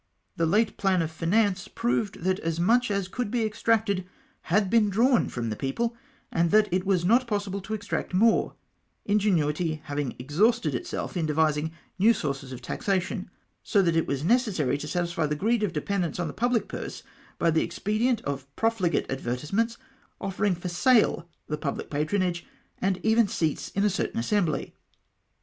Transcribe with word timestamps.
The 0.35 0.45
OPPOSITION 0.45 0.47
TO 0.47 0.47
THE 0.47 0.47
MOTION. 0.47 0.73
2'23 0.73 0.73
late 0.73 0.77
plan 0.77 1.01
of 1.03 1.11
finance 1.11 1.67
proved 1.67 2.19
that 2.23 2.39
as 2.39 2.57
mucli 2.59 2.89
as 2.89 3.07
could 3.07 3.29
be 3.29 3.43
exacted 3.43 4.07
had 4.41 4.67
been 4.71 4.89
drawn 4.89 5.29
from 5.29 5.51
the 5.51 5.55
people, 5.55 5.95
and 6.31 6.49
that 6.49 6.67
it 6.73 6.87
was 6.87 7.05
not 7.05 7.27
possible 7.27 7.61
to 7.61 7.75
extract 7.75 8.11
more— 8.11 8.55
ingenuity 9.15 9.79
having 9.83 10.15
exhausted 10.17 10.73
itself 10.73 11.15
in 11.15 11.27
devising 11.27 11.69
new 11.99 12.15
sources 12.15 12.51
of 12.51 12.63
taxation; 12.63 13.29
so 13.61 13.83
that 13.83 13.95
it 13.95 14.07
was 14.07 14.23
necessary 14.23 14.75
to 14.79 14.87
satisfy 14.87 15.27
the 15.27 15.35
greed 15.35 15.61
of 15.61 15.71
dependents 15.71 16.19
on 16.19 16.25
the 16.27 16.33
public 16.33 16.67
pm^se 16.67 17.03
by 17.37 17.51
the 17.51 17.61
expedient 17.63 18.21
of 18.21 18.47
profligate 18.55 19.05
ad 19.07 19.21
vertisements, 19.21 19.77
offering 20.19 20.55
for 20.55 20.67
sale 20.69 21.29
the 21.45 21.59
public 21.59 21.91
patronage, 21.91 22.47
and 22.79 22.99
even 23.05 23.27
seats 23.27 23.69
in 23.75 23.83
a 23.83 23.87
certain 23.91 24.19
assembly. 24.19 24.73